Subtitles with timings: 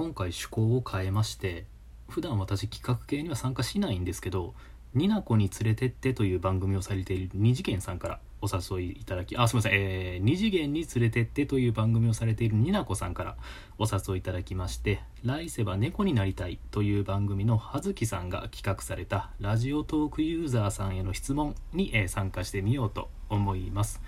[0.00, 1.66] 今回趣向を変えまして
[2.08, 4.54] 普段私企画系には参加しないんですけど
[4.94, 13.36] 「になこに連れてって」という番組をされている二次元さんからお誘いいただきあすみません、えー、二次元に連れてってという番組をされているになこさんから
[13.78, 24.00] お誘いいただきまして「来世は猫になりたい」という番組の葉月さんが企画されたラジオトークユーザーさんへの質問に、えー、参加してみようと思います。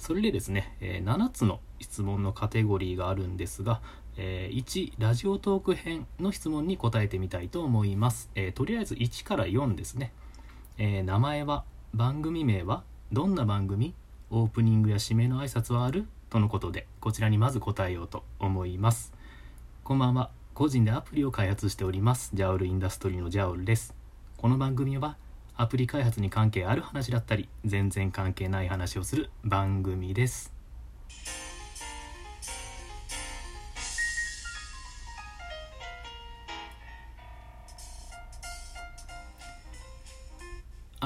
[0.00, 3.82] それでですね、えー、7つの質問のカテゴリーがあるんですが、
[4.22, 10.12] えー、1ラジオトーク編の質問に答えてみたいと思います、えー、とりあえず1から4ですね、
[10.76, 13.94] えー、名前は番組名はどんな番組？
[14.28, 16.06] オープニングや締めの挨拶はある？
[16.28, 19.12] とのことでこちらにまず答えようと思います。
[19.82, 20.30] こんばんは。
[20.52, 22.30] 個人でアプリを開発しております。
[22.34, 23.94] ジャオルインダストリーのジャオルです。
[24.36, 25.16] この番組は
[25.56, 30.52] アプリ開発に関係ある話だったり全然関係ない話をする番組です。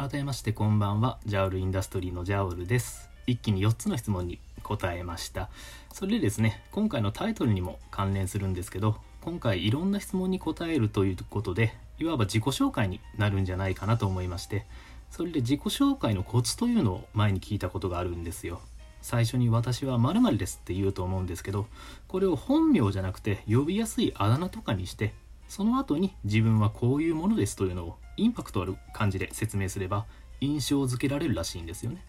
[0.04, 1.16] 改めましてこんばんは。
[1.24, 3.08] ジャオルインダストリーのジャオルです。
[3.26, 5.48] 一気に4つの質問に答えました。
[5.94, 14.66] それでですね今回のタイトルにも関連するんですけど今回いろんな質問に答えるということでいわば自己紹介になるんじゃないかなと思いまして
[15.10, 18.60] それで自己紹介のコツというのを前に聞いたことがあるんですよ。
[19.00, 21.66] 最初に私は〇〇ですって言うと思うんですけど
[22.08, 25.14] これを本名じゃなくて呼びやすいあだ名とかにして
[25.48, 30.06] その後に自分はこういうものですというのをインパクトある感じで説明すれば
[30.40, 32.04] 印象づけられるらしいんですよね。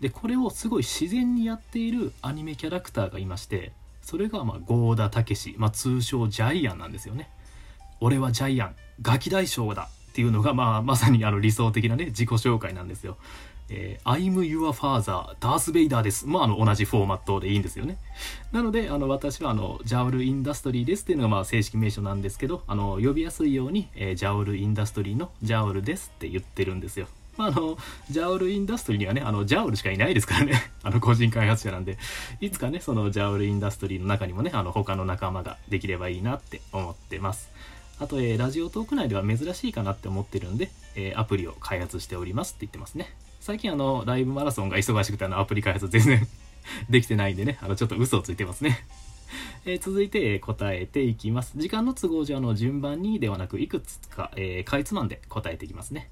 [0.00, 7.30] でこれをすごい自然にやっているアニメキャラクターがいましてそれがまあ郷田武史、まあ、通称ジャイアンなんですよね。
[8.00, 13.16] 俺はジャイアンガキ大将だっていうのが、まあ、まさにあの理想的なね自己紹介なんですよ。
[13.74, 17.96] えー、I'm your father ダース・ベイダーですまああの同じフォーマットでいいんですよね
[18.52, 27.78] なのであの私はあのジャオル・インダストリーですっていうのがまあ正式名称なんですけどあの呼びやすいように、えー、ジャオル・インダストリーのジャオルですって言ってるんですよまあ、あの、
[28.10, 30.70] ジャオルインダストリーにはね、あの、ジャオルしかいないですからね。
[30.84, 31.96] あの、個人開発者なんで、
[32.42, 37.48] いつかね、そのジャオルインダストリーの中にもね、あの、他の仲間ができればいいなって思ってます。
[37.98, 43.14] あと、えー、ラジオトーク内では珍しいかなって思ってるんで、えー、アプリを開発しておりますって言ってますね。
[43.42, 46.28] 最近あの、ライブマラソンが忙しくてあの、アプリ開発全然
[46.88, 48.86] できてないんでね、あの、ちょっと嘘をついてますね。
[49.66, 51.54] え、続いて、え答えていきます。
[51.56, 56.08] 時間の都合上の順番にではなく、いくつか、えー、かいつまんで答えていきますね。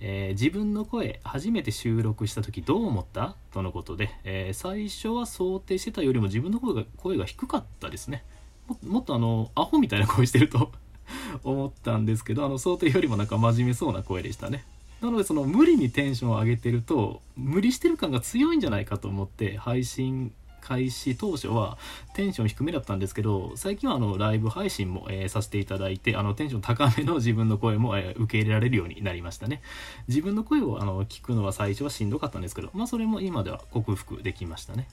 [0.00, 3.36] えー、自分の声初めて収録した時どう思った？
[3.52, 8.24] とのことで、えー、最初は想定してたよりも自分の声が声が低かったですね
[8.66, 10.72] ももっとあのアホみたいな声してると
[11.44, 14.64] 思ったんですけどあの想定よりもなんか真面目そうな声でしたね
[15.02, 21.76] なのでその無理にテンションを上げてると無理してる感が強いんじゃないかと思って配信開始当初は
[22.14, 29.60] テンション低めだったんですけど最近はあのライブ配信も、え、させていただいてあのテンション高めの自分の声も、え、受け入れられるようになりましたね。
[30.06, 34.86] 自分の声をあの聞くのは最初はしんどかったんですけどまあそれも今では克服できましたね。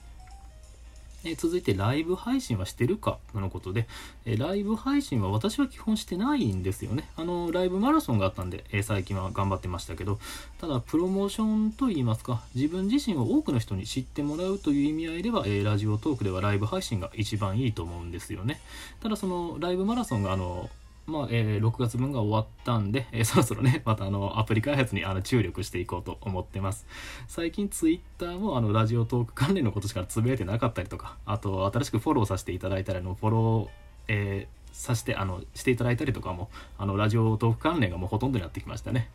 [1.24, 3.86] え続いてライブ配信はしてるかとのことで、
[4.24, 7.08] えライブ配信は私は基本してないんですよね。
[7.16, 10.18] あの、ライブマラソンがあったんで、え最近は頑張ってましたけど、
[10.60, 18.60] ただ、プロモーションといいますか、自分自身を多くの人に知ってもらうという意味合いでは、えラジオトークではライブ配信が一番いいと思うんですよね。
[19.00, 20.70] ただ、その、ライブマラソンが、あの、
[21.10, 26.86] まあ、えー、6月分が終わったんで、えー、そろそろね、 またあの、アプリ開発にあの注力していこうと思ってます。
[27.26, 33.68] 最近ツイッターもあの、ラジオトーク関連のことしかつぶやいてなかったりとか、あと、新しくフォローさせていただいたりの、フォロー、
[34.08, 36.48] えー、さして、あの、していただいたりとかも、
[36.78, 39.10] あの、ラジオトーク関連がもうほとんどになってきましたね。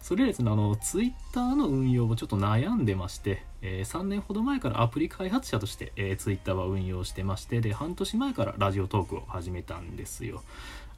[0.00, 10.42] それですね、あの、ツイッターの運用もちょっと悩んでまして、えー、3年ほど前からアプリ開発者として、えー、ツイッターは運用してまして、で、半年前からラジオトークを始めたんですよ。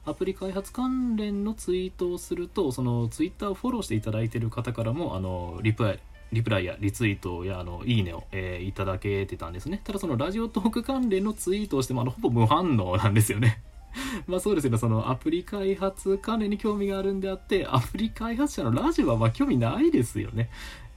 [0.05, 5.99] アプリ開発関連のツイートをするとそのツイッターをフォローしていただいている方からもあのリプライ
[6.31, 9.81] リプライやリツイートやあのいいねを、えー、いただけてたんですね。
[9.83, 13.61] ただそのラジオトーク関連のツイートをしてもあのほぼ無反応なんですよね。
[14.27, 14.77] まあそうですね。
[14.77, 20.49] そのアプリ開発関連に興味があるんであってアプリ開発者のラジオはまあ興味ないですよね。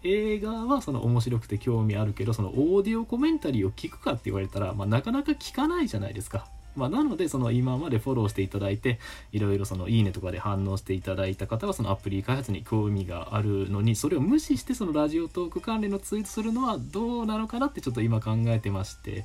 [0.04, 6.46] 映画はその面白くて興味あるけどそのオーディオコメンタリーを聞くかって言われたら、まあ、なかなか聞かないじゃないですか。
[6.76, 8.98] まあ、なのでその今までフォローしていただいて
[9.32, 19.24] いろいろそのいいねとかで反応していただいた方はそのアプリ開発に興味があるのにそれを無視してそのラジオトーク関連のツイートするのはどうなのかなってちょっと今考えてまして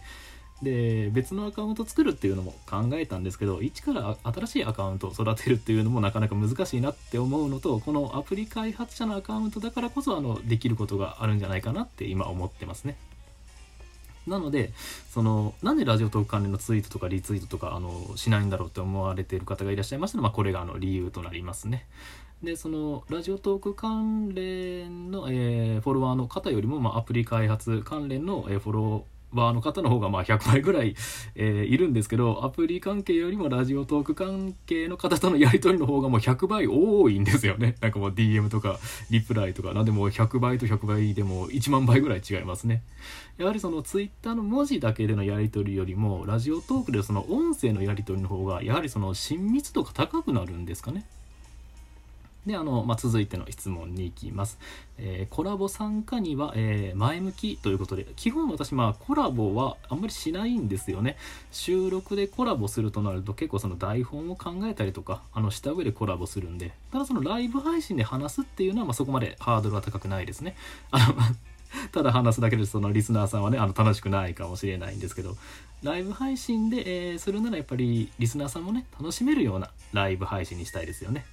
[0.62, 12.98] で別のアカウント作るっていうのも考えたんですけど一から新しいアカウントを育てるっていうのもなかなか難しいなって思うのとこのアプリ開発者のアカウントだからこそあのできることがあるんじゃないかなって今思ってますね。
[14.28, 14.72] なので
[15.10, 21.88] そのなんでラジオトーク関連のツイートとかリツイートとかあのしないんだろうって思われている方がいらっしゃいましたら、まあ、これがあの理由となりますね。
[22.44, 30.96] でそのラジオトーク関連の、えー、フォロワーの方よりも、まあ、アプリ開発関連の、えー、フォローバーの方の方がまあ100倍ぐらい、
[31.36, 37.76] えー、いるんですけどアプリ関係よりもラジオトーク関係の方とのやり取りの方がもう100倍多いんですよね。
[37.82, 38.80] なんかもう DM とか
[39.10, 42.82] リプライとかなんでも100倍と100倍でも1万倍ぐらい違いますね。
[43.38, 51.06] やはりその Twitter の文字だけでのやり取りよりもラジオトークでその音声のやり取りの方がやはりその親密度が高くなるんですかね。
[52.50, 54.60] であの、まあ、続いての質問に行きます、
[54.98, 61.16] えー、コラボ参加には、えー、前向きということで基本私、まあ、コラボはあんまりしないんですよね。
[61.52, 70.56] 収録でコラボするとなると結構その台本を考えたりとかあのした上でコラボするんでただそのライブ配信で話すっていうのは、まあ、そこまでハードルは高くないですね。
[70.92, 71.16] あの
[71.92, 75.38] ただ話すだけでそのリスナーさんはねあの楽しくないかもしれないんですけど
[75.84, 81.26] ライブ配信で、えー、するならやっぱりリスナーさんもね楽しめるようなライブ配信にしたいですよね。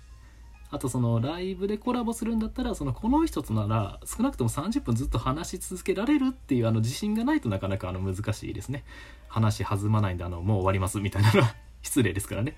[0.70, 8.84] あとそのライブでコラボするんだったらそのこの人となら少なくとも30分ずっと話し続けられるっていうあの自信がないとなかなかあの難しいですね。
[9.28, 12.56] 話弾まないんであのもう終わりますみたいなのは 失礼ですからね。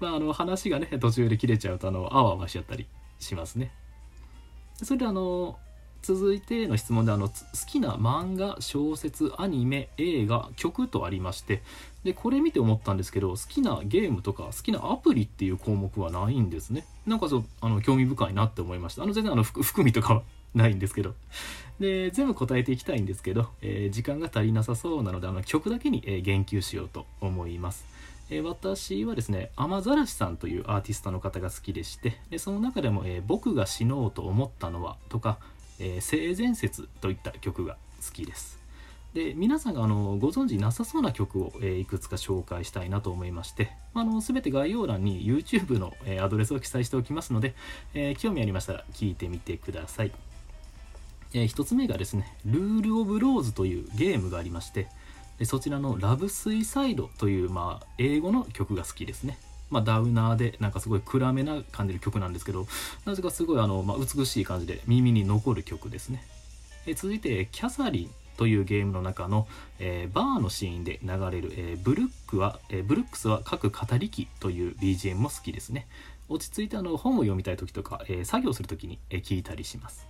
[0.00, 2.86] まああの話がね途中で切れちゃうとあのあわあわしちゃったり
[3.18, 3.72] しますね。
[4.74, 5.58] それであの
[6.02, 7.34] 続いての質問であの好
[7.66, 11.62] きな漫画小説アニメ映画曲とありまして
[12.04, 16.86] でこれ見て思ったんですけど好きなゲームとか好きなアプリっていう項目はないんですね。
[17.06, 19.02] なんかそうあの興味深いなって思いました。
[19.02, 20.22] あの全然あの含みとかは
[20.54, 21.14] ないんですけど。
[21.78, 27.86] で全部答えていきたいんですけど、えー、時間が足りなさそうなのであの曲だけに、え、言及しようと思います。
[28.44, 35.38] 私はですね雨ざらしさんというアーティストの方が好きでしてでその中でも、えー、僕が死のうと思ったのは」とか
[35.80, 38.60] えー、性善説といった曲が好きです。
[39.14, 47.54] で皆さんがあのご存知なさそうな曲を、えー、いくつか紹介したいなと思いましてあの全て概要欄に YouTube の、えー、アドレスを記載しておきますので、
[47.92, 50.12] えー、興味ありましたら聞いてみてください、
[51.34, 54.86] え1つ目がですね「ルール・オブ・ローズ」というゲームがありまして
[55.42, 59.38] そちらの「ラブ・スイサイド」という、まあ、英語の曲が好きですね
[59.70, 62.66] まあ、ダウナーでなんかすごい暗めな感じる曲なんですけど
[63.06, 66.24] なぜかすごいあの、まあ、美しい感じで耳に残る曲ですね。
[66.86, 69.46] え続いてキャサリンというゲームの中の、
[69.78, 75.86] えー、バーのシーンで流れる、えー、ブルックは、えー、ブルックスは各語り機という BGM も好きですね。
[76.30, 80.06] 落ち着いてあの本を読みたい時とか、え作業する時に、え聞いたりします。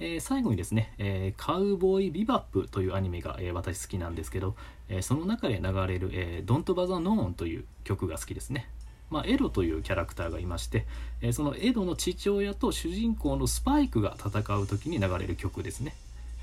[0.00, 4.56] え、最後にですね、えー、カウボーイビバップというアニメが、え、私好きなんですけど、
[4.90, 8.68] えその中で流れる、えー、Don't b o t h e r n という曲が好きですね。
[9.08, 10.86] まあ、エドというキャラクターがいまして、
[11.20, 15.94] えそのエドの父親と主人公のスパイクが戦う時に流れる曲ですね。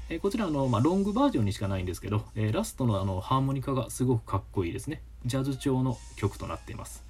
[0.10, 5.02] えこちらの、まあ、ロングバージョンにしかないんですけど、えラストのあのハーモニカがすごくかっこいいですね。
[5.26, 7.04] ジャズ調の曲となっています。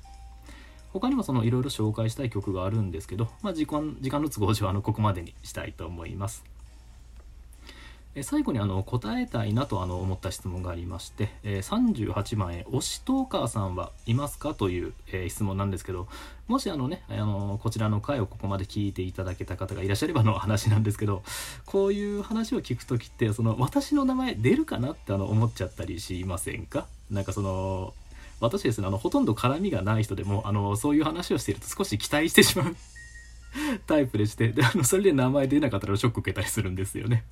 [0.93, 6.43] 他にもそのいろいろ紹介したい曲があるんですけど、まあ、時間時間の都合上あのここまでにしたいと思います。
[8.17, 16.07] え最後にあの答えたいなとあの思った質問がありまして、え38万円推しトーカーさんはいますかという、え質問なんですけど
[16.47, 21.21] もしあのねあのこちらの回をここまで聞いていただけた方がいらっしゃればの話なんですけど
[21.67, 26.87] こういう話を聞く時ってその私の名前出るかなってあの思っちゃったりしませんか？
[27.11, 27.93] なんかその
[28.39, 32.75] 私ですねあのほとんど絡みがない人でもあのそういう話をしていると少し期待してしまう
[33.85, 37.23] タイプでしてであのそれで名前出なかったらショック受けたりするんですよね。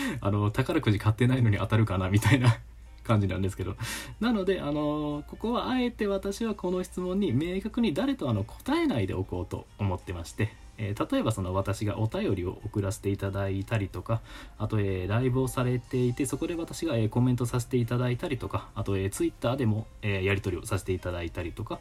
[0.20, 2.56] あの宝くじ買ってないのに当たるかなみたいな
[3.04, 3.76] 感じなんですけど。
[4.20, 14.20] なのであのここはあえて私はこの質問に明確に誰とあの答えないでおこうと思ってましてえー、例えばその私がお便りを送らせていただいたりとか
[14.58, 21.78] あと、えー、ライブをされていてそこで私が、えー、コメントさせていただいたりとかあと、えー、ツイッターでも、えやり取りをさせていただいたりとか、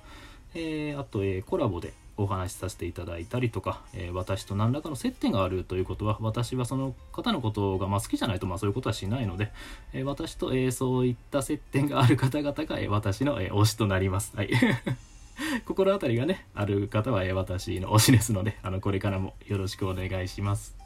[0.54, 9.52] えあと、えーコラボでお話しさせていただいたりとか、えー、私と何らかの接点があるということは私はその方のことがまあ好きじゃないとまあそういうことはしないので、
[9.94, 14.36] えー、私と、えー、そういった接点がある方々が、え私の、え推しとなります。
[14.36, 14.50] はい
[15.66, 20.81] 心当たりがねある方は、え私の推しですのであのこれからもよろしくお願いします。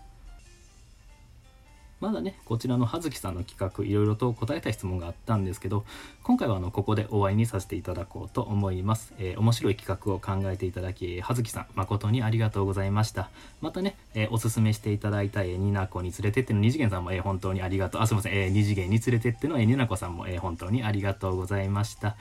[2.02, 5.86] まだねこちらの葉月さんの企画いろいろと答えた質問があったんですけど
[6.24, 13.30] 今回はあのここでお会いにさせていただこうと思います、えー、面白い企画を考えていただき葉月さん誠にありがとうございました。
[13.62, 18.02] またね、えー、おすすめしていただいた、えー、ニナコに連れてっての二次元さんも、えー、本当にありがとう。
[18.02, 22.16] あすいません、えー、二次元に連れてっての、えー、ニナコさんも、えー、本当にありがとうございました、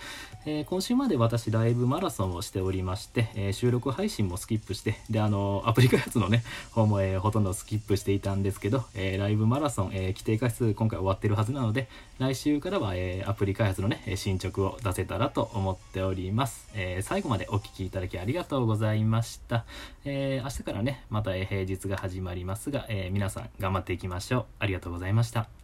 [0.46, 16.68] えー、今週まで私ライブマラソンをしておりまして、えー、収録配信もスキップしてであのアプリ開発のね方も、えー、ほとんどスキップしていたんですけど、えー、ライブマラソンラソン、えー、規定回数今回終わってるはずなので、来週からは、えー、アプリ開発のね、進捗を出せたらと思っております。
[16.74, 19.64] えー、最後までお聴きいただきありがとうございました。
[20.04, 24.46] えー、明日からね、また平日が始まりますが、えー、皆さん頑張っていきましょう。
[24.60, 25.63] ありがとうございました。